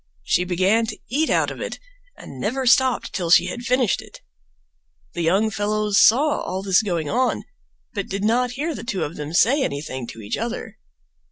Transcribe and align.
She 0.23 0.43
began 0.45 0.87
to 0.87 0.97
eat 1.11 1.29
out 1.29 1.51
of 1.51 1.61
it 1.61 1.77
and 2.17 2.39
never 2.39 2.65
stopped 2.65 3.13
till 3.13 3.29
she 3.29 3.45
had 3.49 3.61
finished 3.61 4.01
it. 4.01 4.19
The 5.13 5.21
young 5.21 5.51
fellows 5.51 5.99
saw 6.01 6.39
all 6.41 6.63
this 6.63 6.81
going 6.81 7.07
on, 7.07 7.43
but 7.93 8.09
did 8.09 8.23
not 8.23 8.53
hear 8.53 8.73
the 8.73 8.83
two 8.83 9.03
of 9.03 9.15
them 9.15 9.31
say 9.31 9.61
anything 9.61 10.07
to 10.07 10.21
each 10.23 10.37
other. 10.37 10.79